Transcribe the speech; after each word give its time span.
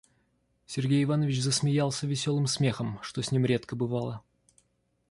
Сергей 0.65 1.03
Иванович 1.03 1.41
засмеялся 1.43 2.07
веселым 2.07 2.47
смехом, 2.47 2.97
что 3.03 3.21
с 3.21 3.31
ним 3.31 3.45
редко 3.45 3.75
бывало. 3.75 4.23